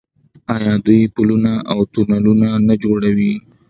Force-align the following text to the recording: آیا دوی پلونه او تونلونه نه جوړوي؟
آیا 0.55 0.73
دوی 0.85 1.01
پلونه 1.15 1.53
او 1.71 1.79
تونلونه 1.93 2.47
نه 2.67 2.75
جوړوي؟ 2.83 3.33